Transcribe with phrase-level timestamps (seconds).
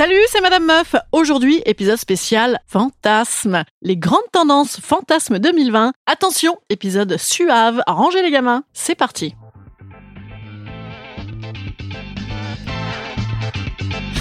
[0.00, 0.94] Salut, c'est Madame Meuf.
[1.12, 3.64] Aujourd'hui, épisode spécial Fantasme.
[3.82, 5.92] Les grandes tendances Fantasme 2020.
[6.06, 7.82] Attention, épisode suave.
[7.86, 8.64] Rangez les gamins.
[8.72, 9.34] C'est parti.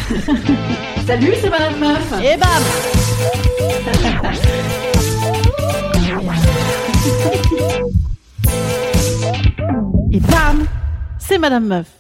[1.08, 2.14] Salut, c'est Madame Meuf.
[2.26, 2.62] Et bam
[10.12, 10.68] Et bam
[11.20, 11.99] C'est Madame Meuf.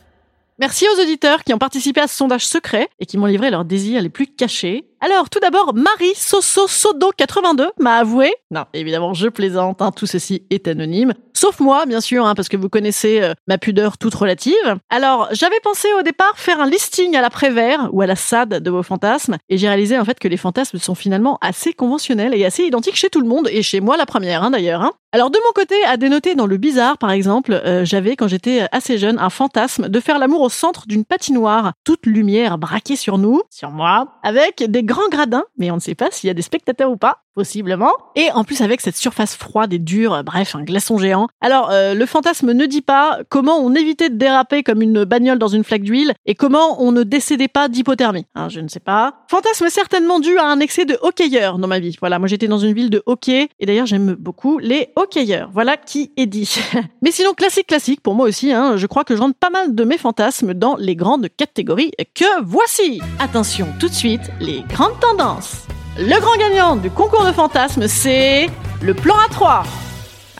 [0.59, 3.63] Merci aux auditeurs qui ont participé à ce sondage secret et qui m'ont livré leurs
[3.63, 4.89] désirs les plus cachés.
[4.99, 8.33] Alors, tout d'abord, Marie Soso Sodo 82 m'a avoué.
[8.51, 11.13] Non, évidemment, je plaisante, hein, tout ceci est anonyme.
[11.41, 14.77] Sauf moi, bien sûr, hein, parce que vous connaissez euh, ma pudeur toute relative.
[14.89, 18.69] Alors, j'avais pensé au départ faire un listing à l'après-vert ou à la SAD de
[18.69, 22.43] vos fantasmes, et j'ai réalisé en fait que les fantasmes sont finalement assez conventionnels et
[22.43, 24.81] assez identiques chez tout le monde, et chez moi la première hein, d'ailleurs.
[24.81, 24.91] Hein.
[25.13, 28.67] Alors, de mon côté, à dénoter dans le bizarre, par exemple, euh, j'avais, quand j'étais
[28.73, 33.17] assez jeune, un fantasme de faire l'amour au centre d'une patinoire, toute lumière braquée sur
[33.17, 36.33] nous, sur moi, avec des grands gradins, mais on ne sait pas s'il y a
[36.33, 37.93] des spectateurs ou pas possiblement.
[38.17, 41.28] Et en plus avec cette surface froide et dure, bref, un glaçon géant.
[41.41, 45.39] Alors, euh, le fantasme ne dit pas comment on évitait de déraper comme une bagnole
[45.39, 48.25] dans une flaque d'huile et comment on ne décédait pas d'hypothermie.
[48.35, 49.25] Hein, je ne sais pas.
[49.29, 51.95] Fantasme certainement dû à un excès de hockeyeurs dans ma vie.
[51.99, 55.49] Voilà, moi j'étais dans une ville de hockey et d'ailleurs j'aime beaucoup les hockeyeurs.
[55.53, 56.59] Voilà qui est dit.
[57.01, 59.75] Mais sinon, classique classique pour moi aussi, hein, je crois que je rentre pas mal
[59.75, 63.01] de mes fantasmes dans les grandes catégories que voici.
[63.19, 65.67] Attention, tout de suite, les grandes tendances.
[65.97, 68.49] Le grand gagnant du concours de fantasmes, c'est
[68.81, 69.88] le plan A3.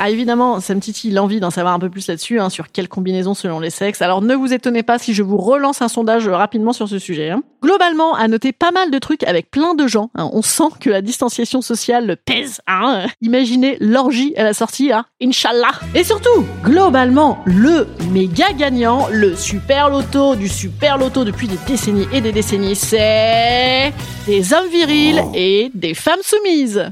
[0.02, 2.88] Ah évidemment, ça me titille l'envie d'en savoir un peu plus là-dessus, hein, sur quelles
[2.88, 4.02] combinaisons selon les sexes.
[4.02, 7.32] Alors ne vous étonnez pas si je vous relance un sondage rapidement sur ce sujet.
[7.32, 7.44] Hein.
[7.62, 10.10] Globalement, à noter pas mal de trucs avec plein de gens.
[10.16, 10.30] Hein.
[10.32, 12.62] On sent que la distanciation sociale pèse.
[12.66, 13.08] Hein.
[13.22, 15.04] Imaginez l'orgie à la sortie, hein.
[15.22, 15.74] Inch'Allah.
[15.94, 22.08] Et surtout, globalement, le méga gagnant, le super loto du super loto depuis des décennies
[22.14, 23.94] et des décennies, c'est
[24.26, 26.90] des hommes virils et des femmes soumises.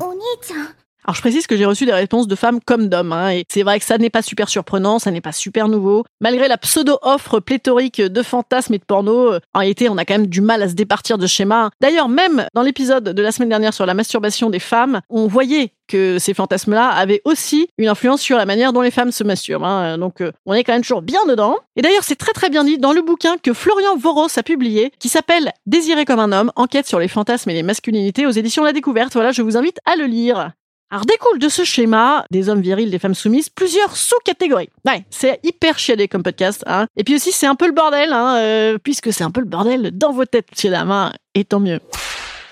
[1.08, 3.64] Alors je précise que j'ai reçu des réponses de femmes comme d'hommes, hein, et c'est
[3.64, 6.04] vrai que ça n'est pas super surprenant, ça n'est pas super nouveau.
[6.20, 10.16] Malgré la pseudo-offre pléthorique de fantasmes et de porno, euh, en réalité on a quand
[10.16, 11.70] même du mal à se départir de schémas.
[11.80, 15.72] D'ailleurs même dans l'épisode de la semaine dernière sur la masturbation des femmes, on voyait
[15.88, 19.64] que ces fantasmes-là avaient aussi une influence sur la manière dont les femmes se masturbent.
[19.64, 19.98] Hein.
[19.98, 21.56] Donc euh, on est quand même toujours bien dedans.
[21.78, 24.92] Et d'ailleurs c'est très très bien dit dans le bouquin que Florian Voros a publié,
[25.00, 28.66] qui s'appelle Désiré comme un homme, enquête sur les fantasmes et les masculinités aux éditions
[28.66, 29.14] La Découverte.
[29.14, 30.52] Voilà, je vous invite à le lire.
[30.90, 34.70] Alors découle de ce schéma des hommes virils, des femmes soumises, plusieurs sous-catégories.
[34.86, 36.64] Ouais, c'est hyper chiadé comme podcast.
[36.66, 36.88] Hein.
[36.96, 39.48] Et puis aussi c'est un peu le bordel, hein, euh, puisque c'est un peu le
[39.48, 41.82] bordel dans vos têtes, monsieur dames, hein, et tant mieux.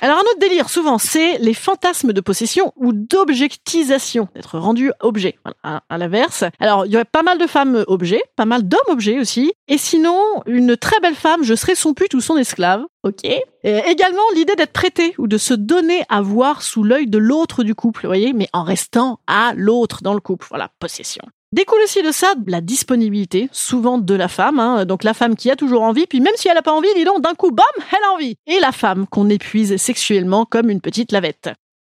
[0.06, 5.40] Alors un autre délire, souvent, c'est les fantasmes de possession ou d'objectisation, d'être rendu objet,
[5.44, 6.44] voilà, à, l'inverse.
[6.60, 9.80] Alors, il y aurait pas mal de femmes objets, pas mal d'hommes objets aussi, et
[9.80, 14.22] sinon, une très belle femme, je serais son pute ou son esclave, ok et Également,
[14.36, 18.02] l'idée d'être prêté ou de se donner à voir sous l'œil de l'autre du couple,
[18.04, 21.24] vous voyez, mais en restant à l'autre dans le couple, voilà, possession.
[21.56, 25.50] Découle aussi de ça la disponibilité, souvent de la femme, hein, donc la femme qui
[25.50, 27.66] a toujours envie, puis même si elle n'a pas envie, dis donc, d'un coup, bam,
[27.94, 28.36] elle a envie.
[28.46, 31.50] Et la femme qu'on épuise sexuellement comme une petite lavette.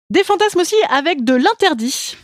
[0.09, 2.17] Des fantasmes aussi avec de l'interdit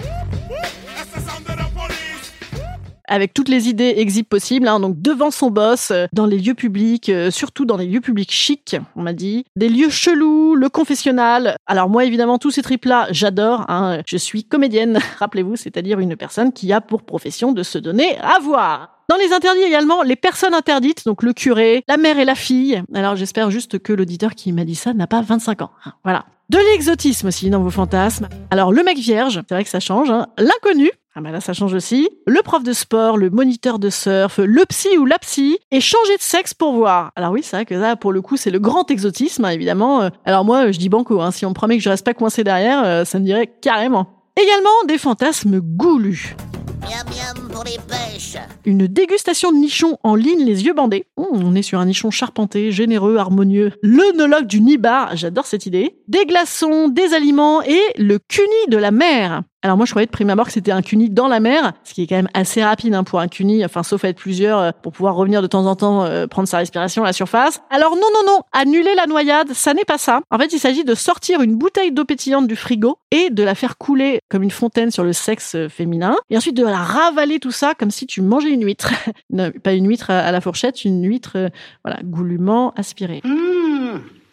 [3.10, 6.54] avec toutes les idées exhibe possibles, hein, donc devant son boss, euh, dans les lieux
[6.54, 10.70] publics, euh, surtout dans les lieux publics chics, on m'a dit, des lieux chelous, le
[10.70, 11.58] confessionnal.
[11.68, 13.66] Alors moi évidemment tous ces tripes là, j'adore.
[13.70, 18.18] Hein, je suis comédienne, rappelez-vous, c'est-à-dire une personne qui a pour profession de se donner
[18.20, 19.00] à voir.
[19.10, 22.84] Dans les interdits également, les personnes interdites, donc le curé, la mère et la fille.
[22.94, 25.72] Alors j'espère juste que l'auditeur qui m'a dit ça n'a pas 25 ans.
[25.84, 26.26] Hein, voilà.
[26.50, 28.28] De l'exotisme aussi dans vos fantasmes.
[28.52, 30.10] Alors le mec vierge, c'est vrai que ça change.
[30.10, 30.28] Hein.
[30.38, 32.08] L'inconnu, Ah bah là, ça change aussi.
[32.28, 36.16] Le prof de sport, le moniteur de surf, le psy ou la psy, et changer
[36.18, 37.12] de sexe pour voir.
[37.16, 40.10] Alors oui, c'est vrai que là, pour le coup, c'est le grand exotisme, hein, évidemment.
[40.24, 42.44] Alors moi, je dis banco, hein, si on me promet que je reste pas coincé
[42.44, 44.08] derrière, euh, ça me dirait carrément.
[44.40, 46.36] Également des fantasmes goulus.
[46.82, 48.38] Miam miam pour les pêches.
[48.66, 51.06] Une dégustation de nichons en ligne les yeux bandés.
[51.18, 53.74] Mmh, on est sur un nichon charpenté, généreux, harmonieux.
[53.82, 55.98] L'œnologue du Nibar, j'adore cette idée.
[56.08, 59.42] Des glaçons, des aliments et le cuni de la mer.
[59.62, 61.94] Alors moi je croyais de prime abord que c'était un cuni dans la mer, ce
[61.94, 64.60] qui est quand même assez rapide hein, pour un cuni, enfin sauf à être plusieurs
[64.60, 67.62] euh, pour pouvoir revenir de temps en temps euh, prendre sa respiration à la surface.
[67.70, 70.22] Alors non non non, annuler la noyade, ça n'est pas ça.
[70.32, 73.54] En fait il s'agit de sortir une bouteille d'eau pétillante du frigo et de la
[73.54, 77.40] faire couler comme une fontaine sur le sexe euh, féminin et ensuite de la ravaler
[77.40, 78.94] tout ça comme si tu mangeais une huître.
[79.64, 81.50] pas une huître à la fourchette, une huître
[81.84, 83.22] voilà goulûment aspirée.
[83.26, 83.49] Mmh,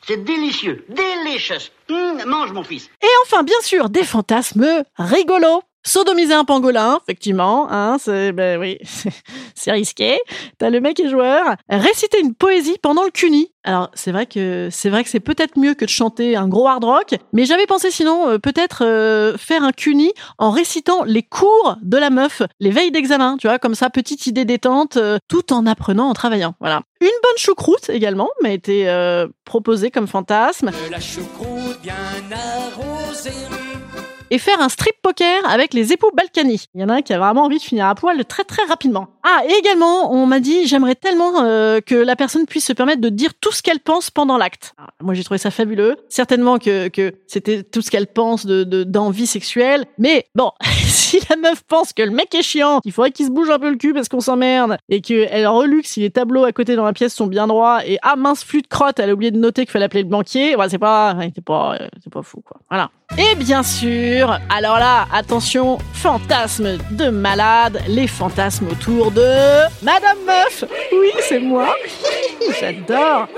[0.07, 1.71] c'est délicieux, delicious.
[1.89, 2.89] Mmh, mange mon fils.
[3.03, 5.63] Et enfin, bien sûr, des fantasmes rigolos.
[5.87, 8.77] Sodomiser un pangolin, effectivement, hein, c'est, ben oui,
[9.55, 10.19] c'est risqué.
[10.59, 11.55] T'as le mec est joueur.
[11.69, 13.53] Réciter une poésie pendant le cuni.
[13.63, 16.67] Alors, c'est vrai que, c'est vrai que c'est peut-être mieux que de chanter un gros
[16.67, 21.23] hard rock, mais j'avais pensé sinon, euh, peut-être, euh, faire un cuni en récitant les
[21.23, 25.19] cours de la meuf, les veilles d'examen, tu vois, comme ça, petite idée détente, euh,
[25.29, 26.83] tout en apprenant en travaillant, voilà.
[27.01, 28.87] Une bonne choucroute également m'a été
[29.45, 30.71] proposée comme fantasme.
[30.91, 31.95] la choucroute bien
[32.33, 33.31] arrosée.
[34.31, 36.67] Et faire un strip poker avec les époux Balkany.
[36.75, 38.65] Il y en a un qui a vraiment envie de finir à poil très très
[38.65, 39.07] rapidement.
[39.23, 43.01] Ah, et également, on m'a dit, j'aimerais tellement euh, que la personne puisse se permettre
[43.01, 44.75] de dire tout ce qu'elle pense pendant l'acte.
[44.79, 45.97] Alors, Moi, j'ai trouvé ça fabuleux.
[46.09, 49.85] Certainement que, que c'était tout ce qu'elle pense de de- d'envie sexuelle.
[49.99, 50.51] Mais bon,
[50.87, 53.59] si la meuf pense que le mec est chiant, qu'il faudrait qu'il se bouge un
[53.59, 56.85] peu le cul parce qu'on s'emmerde, et qu'elle reluque si les tableaux à côté dans
[56.85, 59.39] la pièce sont bien droits, et ah mince, flûte de crotte, elle a oublié de
[59.39, 62.43] noter qu'il fallait appeler le banquier, ouais, c'est pas, c'est pas, euh, c'est pas fou,
[62.45, 62.59] quoi.
[62.71, 62.91] Voilà.
[63.19, 69.23] Et bien sûr, alors là, attention, fantasme de malade, les fantasmes autour de
[69.83, 70.65] Madame Meuf.
[70.93, 71.75] Oui, c'est moi.
[72.61, 73.29] J'adore.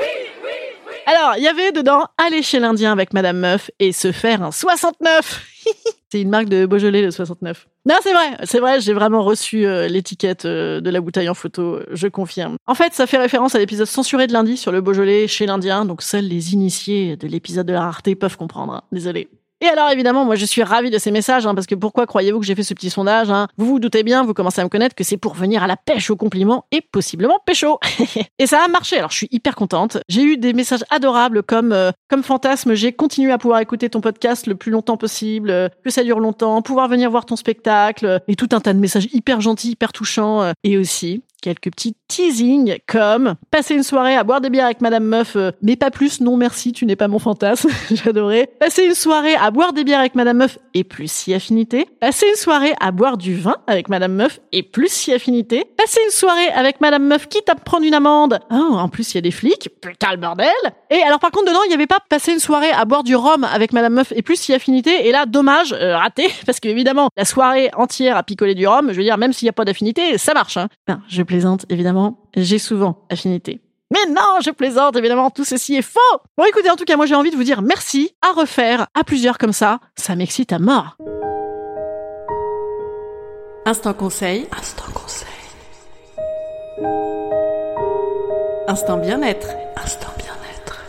[1.06, 4.50] Alors, il y avait dedans aller chez l'Indien avec Madame Meuf et se faire un
[4.50, 5.47] 69.
[6.11, 7.69] c'est une marque de Beaujolais, le 69.
[7.87, 11.35] Non, c'est vrai, c'est vrai, j'ai vraiment reçu euh, l'étiquette euh, de la bouteille en
[11.35, 12.56] photo, je confirme.
[12.67, 15.85] En fait, ça fait référence à l'épisode censuré de lundi sur le Beaujolais chez l'Indien,
[15.85, 18.73] donc seuls les initiés de l'épisode de la rareté peuvent comprendre.
[18.75, 18.82] hein.
[18.91, 19.29] Désolé.
[19.60, 22.38] Et alors évidemment, moi je suis ravie de ces messages, hein, parce que pourquoi croyez-vous
[22.38, 23.49] que j'ai fait ce petit sondage hein?
[23.56, 25.76] Vous vous doutez bien, vous commencez à me connaître, que c'est pour venir à la
[25.76, 27.81] pêche aux compliments et possiblement pécho.
[28.38, 29.99] et ça a marché, alors je suis hyper contente.
[30.08, 34.00] J'ai eu des messages adorables comme euh, comme fantasme, j'ai continué à pouvoir écouter ton
[34.00, 38.06] podcast le plus longtemps possible, euh, que ça dure longtemps, pouvoir venir voir ton spectacle,
[38.06, 41.96] euh, et tout un tas de messages hyper gentils, hyper touchants, et aussi quelques petits
[42.08, 45.90] teasings comme passer une soirée à boire des bières avec Madame Meuf, euh, mais pas
[45.90, 48.49] plus, non merci, tu n'es pas mon fantasme, j'adorais.
[48.58, 51.87] Passer une soirée à boire des bières avec Madame Meuf et plus si affinité.
[52.00, 55.64] Passer une soirée à boire du vin avec Madame Meuf et plus si affinité.
[55.76, 58.40] Passer une soirée avec Madame Meuf quitte à prendre une amende.
[58.50, 60.49] Oh, en plus il y a des flics, putain le bordel.
[60.90, 63.14] Et alors par contre dedans il n'y avait pas passer une soirée à boire du
[63.14, 65.08] rhum avec Madame Meuf et plus si affinité.
[65.08, 68.93] Et là dommage, euh, raté, parce que évidemment la soirée entière à picoler du rhum,
[68.93, 70.56] je veux dire même s'il n'y a pas d'affinité, ça marche.
[70.56, 70.69] Hein.
[71.08, 71.97] Je plaisante évidemment,
[72.34, 73.60] j'ai souvent affinité.
[73.90, 75.98] Mais non, je plaisante, évidemment, tout ceci est faux
[76.36, 79.02] Bon écoutez, en tout cas, moi j'ai envie de vous dire merci, à refaire, à
[79.04, 80.96] plusieurs comme ça, ça m'excite à mort.
[83.64, 84.46] Instant conseil.
[84.58, 85.28] Instant conseil.
[88.66, 89.48] Instant bien-être.
[89.76, 90.84] Instant bien-être.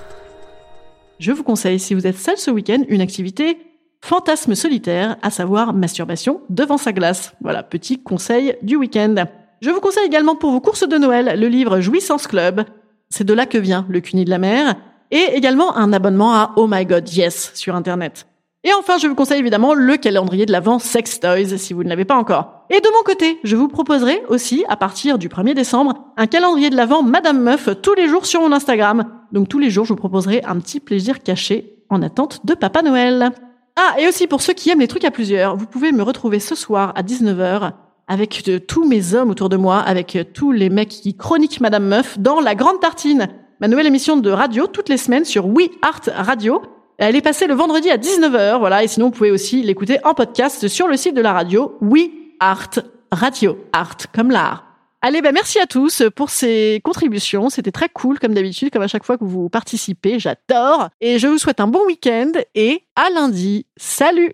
[1.19, 3.57] Je vous conseille, si vous êtes seul ce week-end, une activité
[4.01, 7.33] fantasme solitaire, à savoir masturbation devant sa glace.
[7.41, 9.15] Voilà, petit conseil du week-end.
[9.61, 12.63] Je vous conseille également pour vos courses de Noël le livre Jouissance Club.
[13.09, 14.75] C'est de là que vient le cuni de la mer.
[15.11, 18.25] Et également un abonnement à Oh My God Yes sur Internet.
[18.63, 21.89] Et enfin, je vous conseille évidemment le calendrier de l'Avent Sex Toys si vous ne
[21.89, 22.65] l'avez pas encore.
[22.69, 26.69] Et de mon côté, je vous proposerai aussi, à partir du 1er décembre, un calendrier
[26.69, 29.05] de l'Avent Madame Meuf tous les jours sur mon Instagram.
[29.31, 32.81] Donc tous les jours, je vous proposerai un petit plaisir caché en attente de Papa
[32.81, 33.31] Noël.
[33.75, 36.39] Ah, et aussi pour ceux qui aiment les trucs à plusieurs, vous pouvez me retrouver
[36.39, 37.73] ce soir à 19h
[38.09, 41.61] avec de- tous mes hommes autour de moi, avec euh, tous les mecs qui chroniquent
[41.61, 43.29] Madame Meuf dans La Grande Tartine,
[43.61, 46.61] ma nouvelle émission de radio toutes les semaines sur We Art Radio.
[46.97, 50.13] Elle est passée le vendredi à 19h, voilà, et sinon vous pouvez aussi l'écouter en
[50.13, 52.09] podcast sur le site de la radio We
[52.41, 52.71] Art
[53.11, 54.65] Radio, art comme l'art.
[55.01, 57.49] Allez, ben merci à tous pour ces contributions.
[57.49, 60.19] C'était très cool, comme d'habitude, comme à chaque fois que vous participez.
[60.19, 60.89] J'adore.
[60.99, 63.65] Et je vous souhaite un bon week-end et à lundi.
[63.77, 64.33] Salut!